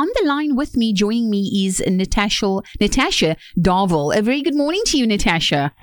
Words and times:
on 0.00 0.08
the 0.14 0.26
line 0.26 0.56
with 0.56 0.78
me, 0.78 0.94
joining 0.94 1.28
me 1.28 1.66
is 1.66 1.82
Natasha 1.86 2.60
Natasha 2.80 3.36
Duval. 3.60 4.12
A 4.12 4.22
very 4.22 4.40
good 4.40 4.54
morning 4.54 4.80
to 4.86 4.96
you, 4.96 5.06
Natasha. 5.06 5.74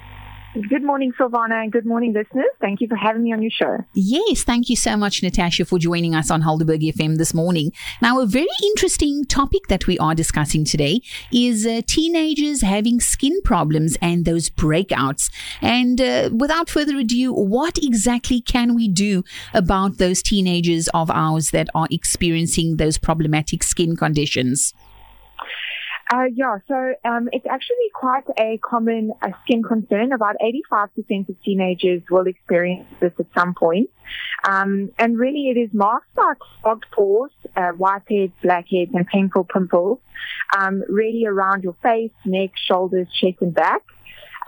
Good 0.58 0.84
morning, 0.84 1.14
Silvana, 1.20 1.62
and 1.62 1.72
good 1.72 1.86
morning, 1.86 2.14
listeners. 2.14 2.50
Thank 2.60 2.82
you 2.82 2.88
for 2.88 2.96
having 2.96 3.22
me 3.22 3.32
on 3.32 3.44
your 3.44 3.52
show. 3.52 3.78
Yes, 3.94 4.44
thank 4.44 4.70
you 4.70 4.76
so 4.76 4.98
much, 4.98 5.22
Natasha, 5.22 5.66
for 5.66 5.78
joining 5.78 6.16
us 6.16 6.32
on 6.32 6.42
Helderberg 6.42 6.82
FM 6.82 7.18
this 7.18 7.32
morning. 7.32 7.72
Now, 8.02 8.20
a 8.22 8.26
very 8.26 8.48
interesting 8.64 9.26
topic 9.26 9.68
that 9.68 9.86
we 9.86 10.00
are 10.00 10.16
discussing 10.16 10.66
today 10.66 11.02
is 11.32 11.68
uh, 11.68 11.82
teenagers 11.86 12.62
having 12.62 13.00
skin 13.00 13.40
problems 13.44 13.98
and 14.02 14.26
those 14.26 14.50
breakouts. 14.50 15.30
And 15.62 16.02
uh, 16.02 16.32
without 16.34 16.72
further 16.72 16.98
ado, 16.98 17.34
what 17.34 17.78
exactly 17.78 18.42
can 18.42 18.74
we 18.74 18.88
do 18.88 19.24
about 19.54 20.00
those 20.00 20.24
teenagers 20.24 20.88
of 20.88 21.12
ours 21.12 21.52
that 21.52 21.70
are 21.76 21.88
experiencing 21.92 22.78
those 22.78 22.98
problematic 22.98 23.62
skin 23.62 23.96
conditions? 23.96 24.74
Uh, 26.10 26.26
yeah, 26.34 26.58
so 26.68 26.94
um, 27.04 27.28
it's 27.34 27.46
actually 27.46 27.90
quite 27.94 28.24
a 28.40 28.58
common 28.64 29.12
uh, 29.22 29.30
skin 29.44 29.62
concern. 29.62 30.14
About 30.14 30.38
85% 30.72 31.28
of 31.28 31.42
teenagers 31.44 32.02
will 32.10 32.28
experience 32.28 32.88
this 33.02 33.12
at 33.20 33.26
some 33.36 33.54
point. 33.54 33.90
Um, 34.48 34.92
and 34.98 35.20
really 35.20 35.50
it 35.50 35.58
is 35.58 35.70
marked 35.74 36.14
by 36.16 36.34
clogged 36.62 36.86
pores, 36.94 37.32
uh, 37.58 37.72
whiteheads, 37.74 38.32
blackheads, 38.42 38.92
and 38.94 39.06
painful 39.06 39.44
pimples, 39.44 40.00
um, 40.58 40.82
really 40.88 41.26
around 41.26 41.64
your 41.64 41.76
face, 41.84 42.12
neck, 42.24 42.52
shoulders, 42.56 43.08
chest, 43.20 43.42
and 43.42 43.54
back. 43.54 43.82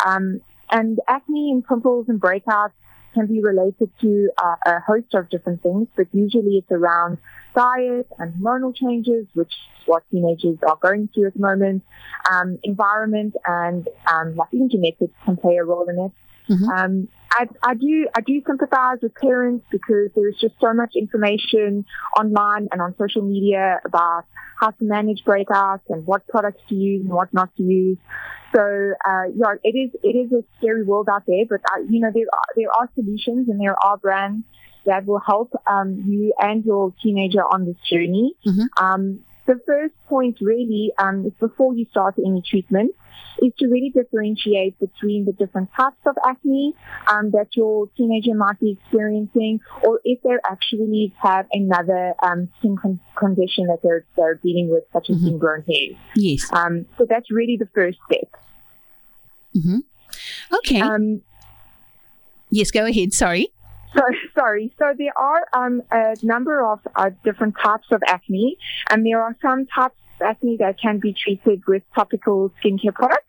Um, 0.05 0.39
and 0.71 0.99
acne 1.07 1.51
and 1.51 1.67
pimples 1.67 2.07
and 2.07 2.21
breakouts 2.21 2.71
can 3.13 3.27
be 3.27 3.41
related 3.41 3.89
to 4.01 4.29
uh, 4.37 4.55
a 4.65 4.79
host 4.79 5.13
of 5.13 5.29
different 5.29 5.63
things, 5.63 5.87
but 5.95 6.07
usually 6.13 6.57
it's 6.57 6.71
around 6.71 7.17
diet 7.55 8.07
and 8.17 8.33
hormonal 8.35 8.75
changes, 8.75 9.25
which 9.33 9.47
is 9.47 9.87
what 9.87 10.03
teenagers 10.11 10.57
are 10.67 10.77
going 10.81 11.09
through 11.13 11.27
at 11.27 11.33
the 11.33 11.39
moment. 11.39 11.83
Um, 12.31 12.59
environment 12.63 13.35
and 13.45 13.87
um, 14.07 14.39
even 14.51 14.69
genetics 14.69 15.13
can 15.25 15.37
play 15.37 15.57
a 15.57 15.63
role 15.63 15.87
in 15.89 15.99
it. 15.99 16.11
Mm-hmm. 16.49 16.69
Um, 16.69 17.07
I, 17.31 17.47
I, 17.61 17.73
do 17.75 18.07
I 18.15 18.21
do 18.21 18.41
sympathize 18.45 18.97
with 19.03 19.13
parents 19.15 19.65
because 19.69 20.09
there 20.15 20.27
is 20.27 20.35
just 20.41 20.55
so 20.59 20.73
much 20.73 20.95
information 20.95 21.85
online 22.17 22.69
and 22.71 22.81
on 22.81 22.95
social 22.97 23.21
media 23.21 23.79
about 23.85 24.25
how 24.59 24.71
to 24.71 24.83
manage 24.83 25.23
breakouts 25.23 25.81
and 25.89 26.05
what 26.07 26.27
products 26.27 26.61
to 26.69 26.75
use 26.75 27.01
and 27.01 27.13
what 27.13 27.33
not 27.33 27.55
to 27.57 27.63
use. 27.63 27.97
So 28.53 28.93
uh, 29.05 29.23
yeah, 29.35 29.55
it 29.63 29.77
is 29.77 29.91
it 30.03 30.15
is 30.15 30.31
a 30.31 30.43
scary 30.57 30.83
world 30.83 31.07
out 31.11 31.23
there, 31.27 31.45
but 31.47 31.61
uh, 31.71 31.81
you 31.87 31.99
know 31.99 32.11
there 32.13 32.25
are, 32.31 32.53
there 32.55 32.71
are 32.71 32.89
solutions 32.95 33.49
and 33.49 33.59
there 33.59 33.75
are 33.83 33.97
brands 33.97 34.45
that 34.85 35.05
will 35.05 35.19
help 35.19 35.51
um, 35.67 36.03
you 36.07 36.33
and 36.39 36.65
your 36.65 36.93
teenager 37.01 37.41
on 37.41 37.65
this 37.65 37.75
journey. 37.89 38.33
Mm-hmm. 38.45 38.83
Um, 38.83 39.19
the 39.45 39.59
first 39.65 39.93
point 40.07 40.37
really 40.41 40.91
um, 40.97 41.25
is 41.25 41.33
before 41.39 41.73
you 41.73 41.85
start 41.89 42.15
any 42.17 42.43
treatment 42.47 42.95
is 43.41 43.53
to 43.59 43.67
really 43.67 43.89
differentiate 43.89 44.79
between 44.79 45.25
the 45.25 45.31
different 45.33 45.69
types 45.75 45.97
of 46.05 46.15
acne 46.27 46.73
um, 47.07 47.31
that 47.31 47.47
your 47.53 47.87
teenager 47.97 48.33
might 48.33 48.59
be 48.59 48.71
experiencing 48.71 49.59
or 49.83 49.99
if 50.03 50.21
they 50.23 50.35
actually 50.49 51.13
have 51.21 51.47
another 51.51 52.13
um, 52.21 52.49
skin 52.59 52.77
con- 52.77 52.99
condition 53.15 53.67
that 53.67 53.79
they're, 53.83 54.05
they're 54.15 54.35
dealing 54.35 54.69
with, 54.69 54.83
such 54.93 55.09
as 55.09 55.17
mm-hmm. 55.17 55.27
ingrown 55.27 55.63
hairs. 55.63 55.95
Yes. 56.15 56.47
Um, 56.51 56.85
so 56.97 57.05
that's 57.09 57.31
really 57.31 57.57
the 57.57 57.69
first 57.73 57.97
step. 58.09 58.28
Mm-hmm. 59.55 59.79
Okay. 60.55 60.81
Um, 60.81 61.21
yes, 62.49 62.71
go 62.71 62.85
ahead. 62.85 63.13
Sorry. 63.13 63.51
So, 63.95 64.01
sorry. 64.35 64.71
So 64.77 64.93
there 64.97 65.17
are 65.17 65.47
um, 65.53 65.81
a 65.91 66.15
number 66.21 66.65
of 66.65 66.79
uh, 66.95 67.09
different 67.23 67.55
types 67.61 67.87
of 67.91 68.01
acne, 68.07 68.57
and 68.89 69.05
there 69.05 69.21
are 69.21 69.35
some 69.41 69.65
types 69.65 69.95
of 70.19 70.27
acne 70.27 70.57
that 70.57 70.79
can 70.79 70.99
be 70.99 71.13
treated 71.13 71.63
with 71.67 71.83
topical 71.95 72.51
skincare 72.61 72.93
products. 72.93 73.25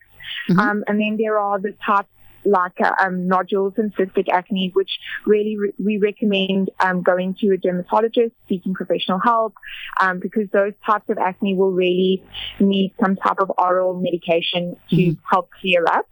Mm-hmm. 0.49 0.59
Um, 0.59 0.83
and 0.87 0.99
then 0.99 1.17
there 1.17 1.39
are 1.39 1.59
the 1.59 1.73
types 1.85 2.09
like 2.45 2.79
uh, 2.81 2.91
um, 2.99 3.27
nodules 3.27 3.73
and 3.77 3.93
cystic 3.95 4.29
acne, 4.29 4.71
which 4.73 4.91
really 5.25 5.57
re- 5.57 5.73
we 5.83 5.97
recommend 5.97 6.69
um, 6.79 7.01
going 7.01 7.35
to 7.35 7.53
a 7.53 7.57
dermatologist, 7.57 8.33
seeking 8.49 8.73
professional 8.73 9.19
help, 9.19 9.53
um, 9.99 10.19
because 10.19 10.49
those 10.51 10.73
types 10.85 11.09
of 11.09 11.17
acne 11.17 11.55
will 11.55 11.71
really 11.71 12.23
need 12.59 12.93
some 12.99 13.15
type 13.15 13.39
of 13.39 13.51
oral 13.57 13.99
medication 13.99 14.75
to 14.89 14.95
mm-hmm. 14.95 15.25
help 15.29 15.49
clear 15.59 15.85
up. 15.85 16.07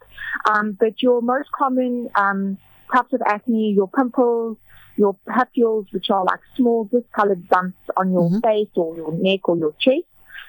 Um, 0.48 0.76
but 0.78 1.02
your 1.02 1.20
most 1.22 1.50
common 1.52 2.08
um, 2.14 2.58
types 2.92 3.12
of 3.12 3.20
acne, 3.26 3.72
your 3.74 3.88
pimples, 3.88 4.56
your 4.96 5.16
papules, 5.28 5.86
which 5.92 6.10
are 6.10 6.24
like 6.24 6.40
small 6.56 6.84
discolored 6.84 7.48
bumps 7.48 7.78
on 7.96 8.12
your 8.12 8.28
mm-hmm. 8.28 8.40
face 8.40 8.68
or 8.74 8.96
your 8.96 9.12
neck 9.12 9.48
or 9.48 9.56
your 9.56 9.74
chest. 9.80 10.06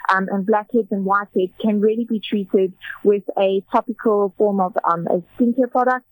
Um, 0.10 0.28
and 0.32 0.46
blackheads 0.46 0.92
and 0.92 1.06
whiteheads 1.06 1.54
can 1.60 1.80
really 1.82 2.06
be 2.06 2.20
treated 2.20 2.74
with 3.04 3.24
a 3.38 3.64
topical 3.72 4.34
form 4.38 4.60
of 4.60 4.78
um, 4.84 5.08
a 5.08 5.22
skincare 5.36 5.72
product. 5.72 6.06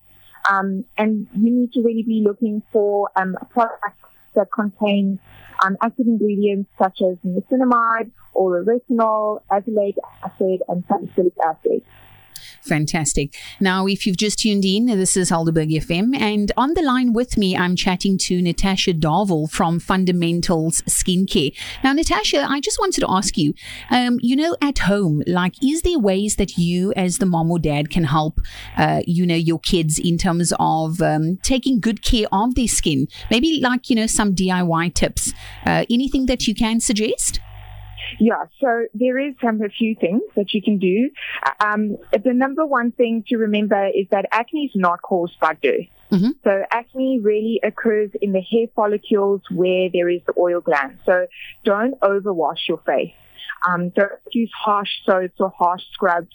Um, 0.49 0.85
and 0.97 1.27
you 1.33 1.51
need 1.51 1.73
to 1.73 1.81
really 1.81 2.03
be 2.03 2.23
looking 2.25 2.63
for 2.71 3.09
um, 3.15 3.35
a 3.41 3.45
product 3.45 3.99
that 4.35 4.47
contains 4.53 5.19
um, 5.63 5.77
active 5.81 6.07
ingredients 6.07 6.69
such 6.77 7.01
as 7.01 7.17
niacinamide 7.25 8.11
or 8.33 8.63
retinol, 8.63 9.41
azelaic 9.51 9.95
acid, 10.23 10.61
and 10.67 10.83
salicylic 10.87 11.33
acid. 11.45 11.81
Fantastic. 12.63 13.35
Now, 13.59 13.87
if 13.87 14.05
you've 14.05 14.17
just 14.17 14.39
tuned 14.39 14.65
in, 14.65 14.85
this 14.85 15.17
is 15.17 15.31
Helderberg 15.31 15.71
FM, 15.71 16.15
and 16.15 16.51
on 16.57 16.73
the 16.73 16.81
line 16.81 17.13
with 17.13 17.37
me, 17.37 17.55
I'm 17.55 17.75
chatting 17.75 18.17
to 18.19 18.41
Natasha 18.41 18.93
Duval 18.93 19.47
from 19.47 19.79
Fundamentals 19.79 20.81
Skincare. 20.83 21.55
Now, 21.83 21.93
Natasha, 21.93 22.45
I 22.47 22.59
just 22.59 22.79
wanted 22.79 23.01
to 23.01 23.07
ask 23.09 23.37
you, 23.37 23.53
um, 23.89 24.19
you 24.21 24.35
know, 24.35 24.55
at 24.61 24.79
home, 24.79 25.23
like, 25.27 25.61
is 25.63 25.81
there 25.81 25.99
ways 25.99 26.35
that 26.35 26.57
you, 26.57 26.93
as 26.95 27.17
the 27.17 27.25
mom 27.25 27.51
or 27.51 27.59
dad, 27.59 27.89
can 27.89 28.03
help, 28.05 28.39
uh, 28.77 29.01
you 29.05 29.25
know, 29.25 29.35
your 29.35 29.59
kids 29.59 29.99
in 29.99 30.17
terms 30.17 30.53
of 30.59 31.01
um, 31.01 31.37
taking 31.43 31.79
good 31.79 32.01
care 32.03 32.27
of 32.31 32.55
their 32.55 32.67
skin? 32.67 33.07
Maybe 33.31 33.59
like, 33.61 33.89
you 33.89 33.95
know, 33.95 34.07
some 34.07 34.35
DIY 34.35 34.93
tips. 34.93 35.33
Uh, 35.65 35.85
anything 35.89 36.25
that 36.27 36.47
you 36.47 36.55
can 36.55 36.79
suggest? 36.79 37.39
Yeah, 38.19 38.45
so 38.59 38.85
there 38.93 39.19
is 39.19 39.35
um, 39.47 39.61
a 39.61 39.69
few 39.69 39.95
things 39.95 40.21
that 40.35 40.53
you 40.53 40.61
can 40.61 40.77
do. 40.77 41.09
Um, 41.59 41.97
the 42.11 42.33
number 42.33 42.65
one 42.65 42.91
thing 42.91 43.23
to 43.27 43.37
remember 43.37 43.87
is 43.87 44.07
that 44.11 44.25
acne 44.31 44.65
is 44.65 44.71
not 44.75 45.01
caused 45.01 45.39
by 45.39 45.55
dirt. 45.61 45.87
Mm-hmm. 46.11 46.29
So 46.43 46.63
acne 46.71 47.19
really 47.21 47.59
occurs 47.63 48.09
in 48.21 48.31
the 48.31 48.41
hair 48.41 48.67
follicles 48.75 49.41
where 49.51 49.89
there 49.93 50.09
is 50.09 50.21
the 50.25 50.33
oil 50.37 50.59
gland. 50.59 50.99
So 51.05 51.27
don't 51.63 51.99
overwash 52.01 52.67
your 52.67 52.79
face. 52.79 53.13
Um, 53.67 53.89
don't 53.89 54.11
use 54.31 54.51
harsh 54.57 54.89
soaps 55.05 55.39
or 55.39 55.49
harsh 55.49 55.83
scrubs 55.93 56.29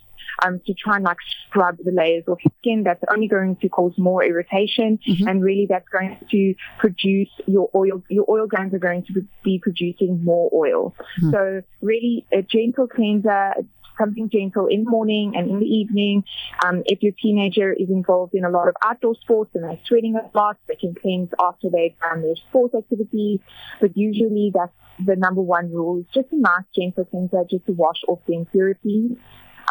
um, 0.44 0.60
to 0.66 0.75
try 0.75 0.97
and 0.97 1.04
like 1.04 1.19
scrub 1.47 1.78
the 1.82 1.92
layers 1.92 2.25
of 2.26 2.38
skin. 2.58 2.82
That's 2.84 3.02
only 3.10 3.28
going 3.28 3.56
to 3.56 3.69
cause 3.69 3.92
more 3.97 4.25
irritation, 4.25 4.98
mm-hmm. 5.06 5.28
and 5.28 5.42
really 5.42 5.66
that's 5.69 5.88
going 5.88 6.19
to 6.30 6.54
produce 6.78 7.30
your 7.47 7.70
oil. 7.75 8.02
Your 8.08 8.25
oil 8.28 8.47
glands 8.47 8.75
are 8.75 8.78
going 8.78 9.04
to 9.06 9.26
be 9.42 9.58
producing 9.62 10.25
more 10.25 10.50
oil. 10.52 10.94
Mm-hmm. 11.20 11.30
So 11.30 11.62
really, 11.80 12.26
a 12.32 12.42
gentle 12.42 12.88
cleanser, 12.88 13.54
something 13.98 14.28
gentle 14.28 14.66
in 14.66 14.84
the 14.84 14.91
morning 14.91 15.34
and 15.36 15.50
in 15.50 15.60
the 15.60 15.66
evening. 15.66 16.25
Um, 16.64 16.82
if 16.86 17.02
your 17.02 17.12
teenager 17.20 17.72
is 17.72 17.88
involved 17.91 18.34
in 18.34 18.44
a 18.44 18.50
lot 18.50 18.69
of 18.69 18.75
outdoor 18.84 19.14
sports 19.16 19.50
and 19.54 19.64
they're 19.64 19.78
sweating 19.86 20.16
a 20.16 20.36
lot, 20.36 20.56
they 20.66 20.76
can 20.76 20.94
cleanse 20.94 21.31
after 21.41 21.69
they've 21.70 21.98
done 22.00 22.22
their 22.22 22.36
sports 22.36 22.75
activities. 22.75 23.41
But 23.81 23.96
usually 23.96 24.50
that's 24.54 24.72
the 24.99 25.16
number 25.16 25.41
one 25.41 25.72
rule 25.72 26.00
is 26.00 26.06
just 26.15 26.32
a 26.32 26.37
nice 26.37 26.65
gentle 26.75 27.05
cleanser 27.05 27.44
just 27.50 27.66
to 27.66 27.72
wash 27.72 28.03
off 28.09 28.21
the 28.27 28.34
impurities 28.34 29.16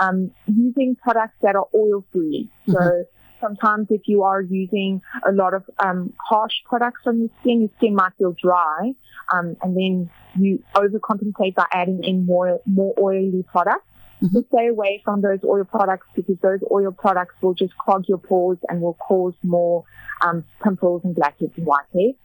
um, 0.01 0.31
using 0.47 0.95
products 0.95 1.35
that 1.41 1.55
are 1.55 1.67
oil 1.73 2.03
free. 2.11 2.49
Mm-hmm. 2.67 2.73
So 2.73 3.05
sometimes 3.41 3.87
if 3.89 4.01
you 4.05 4.23
are 4.23 4.41
using 4.41 5.01
a 5.27 5.31
lot 5.31 5.53
of 5.53 5.63
um, 5.79 6.13
harsh 6.17 6.53
products 6.65 7.01
on 7.05 7.19
your 7.19 7.29
skin, 7.41 7.61
your 7.61 7.69
skin 7.77 7.95
might 7.95 8.13
feel 8.17 8.33
dry, 8.41 8.93
um, 9.33 9.55
and 9.61 9.75
then 9.75 10.09
you 10.39 10.63
overcompensate 10.75 11.55
by 11.55 11.65
adding 11.71 12.03
in 12.03 12.25
more 12.25 12.59
more 12.65 12.93
oily 12.99 13.43
products. 13.51 13.85
Mm-hmm. 14.21 14.35
So 14.35 14.43
stay 14.53 14.67
away 14.67 15.01
from 15.03 15.21
those 15.21 15.39
oil 15.43 15.65
products 15.65 16.07
because 16.15 16.37
those 16.41 16.59
oil 16.71 16.91
products 16.91 17.35
will 17.41 17.53
just 17.53 17.75
clog 17.77 18.05
your 18.07 18.17
pores 18.17 18.57
and 18.69 18.81
will 18.81 18.93
cause 18.95 19.33
more 19.43 19.83
um, 20.21 20.45
pimples 20.63 21.01
and 21.03 21.13
blackheads 21.13 21.57
and 21.57 21.67
whiteheads. 21.67 22.15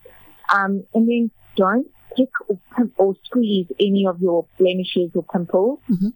Um, 0.55 0.85
and 0.95 1.09
then 1.09 1.31
don't 1.57 1.89
pick 2.17 2.31
or, 2.49 2.59
or, 2.97 3.17
squeeze 3.25 3.67
any 3.79 4.07
of 4.07 4.21
your 4.21 4.47
blemishes 4.59 5.11
or 5.15 5.23
pimples. 5.23 5.81
Mm-hmm 5.91 6.09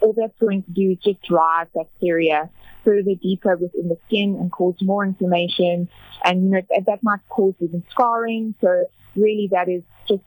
all 0.00 0.14
that's 0.16 0.38
going 0.38 0.62
to 0.62 0.70
do 0.70 0.92
is 0.92 0.98
just 0.98 1.22
drive 1.22 1.72
bacteria 1.74 2.50
further 2.84 3.14
deeper 3.22 3.56
within 3.56 3.88
the 3.88 3.96
skin 4.06 4.36
and 4.40 4.50
cause 4.50 4.74
more 4.80 5.04
inflammation. 5.04 5.88
And, 6.24 6.44
you 6.44 6.50
know, 6.50 6.62
that 6.86 7.02
might 7.02 7.20
cause 7.28 7.54
even 7.60 7.84
scarring. 7.90 8.54
So 8.60 8.84
really 9.16 9.48
that 9.52 9.68
is 9.68 9.82
just, 10.08 10.22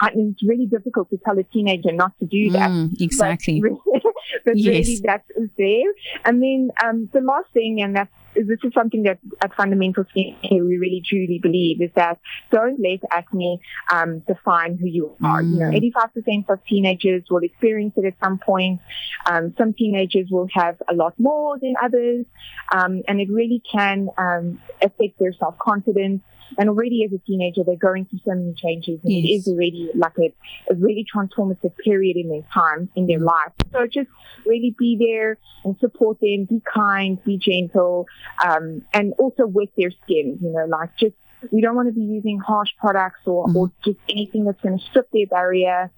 I 0.00 0.14
mean, 0.14 0.30
it's 0.32 0.48
really 0.48 0.66
difficult 0.66 1.10
to 1.10 1.18
tell 1.18 1.38
a 1.38 1.42
teenager 1.42 1.92
not 1.92 2.16
to 2.20 2.26
do 2.26 2.50
that. 2.50 2.70
Mm, 2.70 3.00
exactly. 3.00 3.60
But, 3.60 3.70
really, 3.70 4.02
but 4.44 4.56
yes. 4.56 4.86
really 4.86 5.00
that 5.04 5.24
is 5.36 5.50
there. 5.58 5.92
And 6.24 6.42
then 6.42 6.70
um, 6.84 7.08
the 7.12 7.20
last 7.20 7.48
thing, 7.52 7.82
and 7.82 7.96
that's 7.96 8.12
this 8.46 8.58
is 8.62 8.72
something 8.74 9.02
that 9.04 9.18
at 9.42 9.54
Fundamental 9.54 10.04
Skincare 10.04 10.64
we 10.64 10.76
really 10.76 11.02
truly 11.06 11.38
believe 11.42 11.80
is 11.82 11.90
that 11.94 12.18
don't 12.50 12.78
let 12.80 13.00
acne 13.10 13.60
um, 13.92 14.20
define 14.20 14.76
who 14.76 14.86
you 14.86 15.16
are. 15.22 15.42
Mm. 15.42 15.52
You 15.52 15.58
know, 15.58 16.00
85% 16.02 16.12
mm. 16.26 16.50
of 16.50 16.64
teenagers 16.64 17.24
will 17.30 17.42
experience 17.42 17.94
it 17.96 18.04
at 18.04 18.14
some 18.22 18.38
point. 18.38 18.80
Um, 19.26 19.54
some 19.58 19.72
teenagers 19.72 20.28
will 20.30 20.48
have 20.54 20.76
a 20.88 20.94
lot 20.94 21.14
more 21.18 21.58
than 21.58 21.74
others, 21.82 22.26
um, 22.72 23.02
and 23.08 23.20
it 23.20 23.30
really 23.30 23.62
can 23.70 24.08
um, 24.18 24.60
affect 24.80 25.18
their 25.18 25.32
self-confidence. 25.32 26.22
And 26.56 26.68
already 26.68 27.04
as 27.04 27.12
a 27.12 27.18
teenager, 27.18 27.62
they're 27.64 27.76
going 27.76 28.06
through 28.06 28.20
so 28.24 28.34
many 28.34 28.54
changes. 28.54 29.00
And 29.04 29.12
yes. 29.12 29.24
It 29.24 29.28
is 29.28 29.48
already 29.48 29.90
like 29.94 30.16
a, 30.18 30.32
a, 30.70 30.74
really 30.74 31.04
transformative 31.14 31.76
period 31.76 32.16
in 32.16 32.28
their 32.28 32.46
time, 32.52 32.88
in 32.96 33.06
their 33.06 33.18
life. 33.18 33.52
So 33.72 33.86
just 33.86 34.08
really 34.46 34.74
be 34.78 34.96
there 34.98 35.38
and 35.64 35.76
support 35.78 36.18
them, 36.20 36.44
be 36.44 36.62
kind, 36.72 37.22
be 37.24 37.36
gentle, 37.36 38.06
um, 38.44 38.82
and 38.92 39.12
also 39.18 39.46
with 39.46 39.70
their 39.76 39.90
skin, 39.90 40.38
you 40.40 40.52
know, 40.52 40.64
like 40.66 40.90
just, 40.98 41.14
we 41.52 41.60
don't 41.60 41.76
want 41.76 41.88
to 41.88 41.94
be 41.94 42.00
using 42.00 42.38
harsh 42.38 42.70
products 42.78 43.20
or, 43.26 43.46
mm-hmm. 43.46 43.56
or 43.56 43.72
just 43.84 43.98
anything 44.08 44.44
that's 44.44 44.60
going 44.60 44.78
to 44.78 44.84
strip 44.84 45.08
their 45.12 45.26
barrier. 45.26 45.90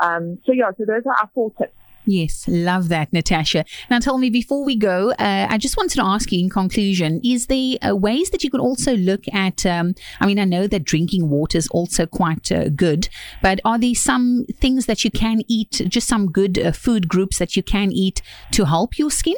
Um, 0.00 0.38
so 0.46 0.52
yeah, 0.52 0.70
so 0.78 0.84
those 0.84 1.02
are 1.06 1.16
our 1.20 1.30
four 1.34 1.50
tips. 1.58 1.72
Yes, 2.10 2.46
love 2.48 2.88
that, 2.88 3.12
Natasha. 3.12 3.66
Now, 3.90 3.98
tell 3.98 4.16
me 4.16 4.30
before 4.30 4.64
we 4.64 4.76
go, 4.76 5.10
uh, 5.10 5.46
I 5.50 5.58
just 5.58 5.76
wanted 5.76 5.96
to 5.96 6.04
ask 6.06 6.32
you 6.32 6.40
in 6.40 6.48
conclusion: 6.48 7.20
Is 7.22 7.48
there 7.48 7.76
uh, 7.86 7.94
ways 7.94 8.30
that 8.30 8.42
you 8.42 8.50
could 8.50 8.62
also 8.62 8.96
look 8.96 9.24
at? 9.30 9.66
Um, 9.66 9.94
I 10.18 10.24
mean, 10.24 10.38
I 10.38 10.46
know 10.46 10.66
that 10.68 10.84
drinking 10.84 11.28
water 11.28 11.58
is 11.58 11.68
also 11.68 12.06
quite 12.06 12.50
uh, 12.50 12.70
good, 12.70 13.10
but 13.42 13.60
are 13.62 13.78
there 13.78 13.94
some 13.94 14.46
things 14.58 14.86
that 14.86 15.04
you 15.04 15.10
can 15.10 15.42
eat? 15.48 15.82
Just 15.86 16.08
some 16.08 16.32
good 16.32 16.58
uh, 16.58 16.72
food 16.72 17.08
groups 17.08 17.36
that 17.40 17.58
you 17.58 17.62
can 17.62 17.92
eat 17.92 18.22
to 18.52 18.64
help 18.64 18.98
your 18.98 19.10
skin? 19.10 19.36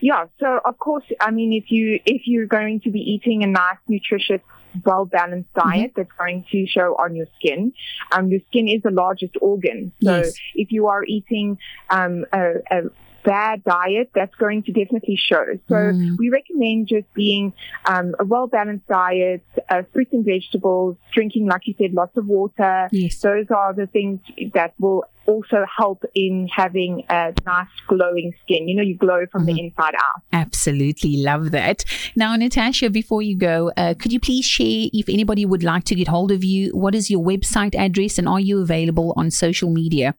Yeah, 0.00 0.24
so 0.40 0.58
of 0.64 0.76
course, 0.80 1.04
I 1.20 1.30
mean, 1.30 1.52
if 1.52 1.70
you 1.70 2.00
if 2.04 2.22
you're 2.24 2.46
going 2.46 2.80
to 2.80 2.90
be 2.90 2.98
eating 2.98 3.44
a 3.44 3.46
nice, 3.46 3.78
nutritious 3.86 4.40
well 4.84 5.04
balanced 5.04 5.52
diet 5.54 5.90
mm-hmm. 5.90 6.00
that's 6.00 6.12
going 6.18 6.44
to 6.52 6.66
show 6.66 6.94
on 6.94 7.16
your 7.16 7.26
skin. 7.38 7.72
Um, 8.12 8.28
your 8.28 8.40
skin 8.48 8.68
is 8.68 8.82
the 8.82 8.90
largest 8.90 9.34
organ. 9.40 9.92
So 10.02 10.16
yes. 10.18 10.34
if 10.54 10.72
you 10.72 10.86
are 10.88 11.04
eating 11.04 11.58
um, 11.90 12.24
a, 12.32 12.54
a 12.70 12.82
bad 13.22 13.62
diet, 13.64 14.10
that's 14.14 14.34
going 14.36 14.62
to 14.62 14.72
definitely 14.72 15.16
show. 15.16 15.44
So 15.68 15.74
mm. 15.74 16.16
we 16.18 16.30
recommend 16.30 16.88
just 16.88 17.12
being 17.12 17.52
um, 17.84 18.14
a 18.18 18.24
well-balanced 18.24 18.86
diet, 18.86 19.44
uh, 19.68 19.82
fruits 19.92 20.12
and 20.12 20.24
vegetables, 20.24 20.96
drinking, 21.12 21.46
like 21.46 21.66
you 21.66 21.74
said, 21.76 21.92
lots 21.92 22.16
of 22.16 22.26
water. 22.26 22.88
Yes. 22.92 23.18
Those 23.20 23.46
are 23.50 23.74
the 23.74 23.86
things 23.86 24.20
that 24.54 24.72
will 24.78 25.04
also 25.30 25.64
help 25.78 26.04
in 26.14 26.48
having 26.54 27.04
a 27.08 27.32
nice 27.46 27.68
glowing 27.86 28.32
skin. 28.42 28.68
You 28.68 28.76
know, 28.76 28.82
you 28.82 28.96
glow 28.96 29.26
from 29.30 29.46
mm-hmm. 29.46 29.54
the 29.54 29.60
inside 29.60 29.94
out. 29.94 30.22
Absolutely 30.32 31.18
love 31.18 31.52
that. 31.52 31.84
Now, 32.16 32.34
Natasha, 32.36 32.90
before 32.90 33.22
you 33.22 33.36
go, 33.36 33.72
uh, 33.76 33.94
could 33.98 34.12
you 34.12 34.20
please 34.20 34.44
share 34.44 34.88
if 34.92 35.08
anybody 35.08 35.46
would 35.46 35.62
like 35.62 35.84
to 35.84 35.94
get 35.94 36.08
hold 36.08 36.32
of 36.32 36.42
you? 36.42 36.70
What 36.76 36.94
is 36.94 37.10
your 37.10 37.22
website 37.22 37.74
address 37.74 38.18
and 38.18 38.28
are 38.28 38.40
you 38.40 38.60
available 38.60 39.14
on 39.16 39.30
social 39.30 39.70
media? 39.70 40.14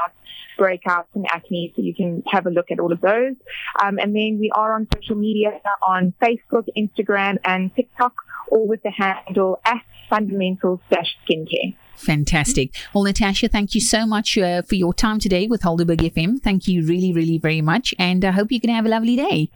breakouts 0.60 1.06
and 1.16 1.26
acne, 1.28 1.72
so 1.76 1.82
you 1.82 1.96
can 1.96 2.24
have 2.28 2.46
a 2.46 2.50
look 2.50 2.72
at 2.72 2.80
all 2.80 2.92
of 2.92 3.00
those. 3.02 3.36
Um, 3.82 3.98
and 3.98 4.14
then 4.16 4.38
we 4.40 4.52
are 4.54 4.76
on 4.76 4.88
social 4.94 5.16
media 5.16 5.62
on 5.88 6.14
Facebook, 6.22 6.68
Instagram, 6.78 7.38
and 7.46 7.74
TikTok, 7.76 8.14
all 8.52 8.68
with 8.68 8.84
the 8.84 8.92
handle 8.92 9.60
at 9.66 9.82
fundamentals-skincare. 10.12 11.76
Fantastic. 11.96 12.74
Well, 12.94 13.04
Natasha, 13.04 13.48
thank 13.48 13.76
you 13.76 13.82
so 13.82 14.06
much 14.06 14.38
uh, 14.38 14.62
for 14.64 14.76
your 14.76 14.94
time 14.94 15.20
today 15.20 15.48
with 15.48 15.62
Helderberg 15.62 16.02
FM. 16.02 16.40
Thank 16.42 16.68
you 16.68 16.86
really, 16.86 17.14
really 17.14 17.38
very 17.38 17.62
much. 17.62 17.94
And 17.98 18.26
I 18.26 18.32
hope 18.32 18.52
you 18.52 18.60
can 18.60 18.72
have 18.72 18.86
a 18.86 18.90
lovely 18.90 19.16
day. 19.16 19.50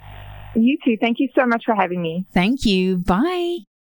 You 0.56 0.78
too. 0.86 0.96
Thank 1.02 1.18
you 1.20 1.30
so 1.38 1.46
much 1.46 1.64
for 1.66 1.76
having 1.76 2.02
me. 2.02 2.26
Thank 2.34 2.66
you. 2.66 2.98
Bye. 2.98 3.75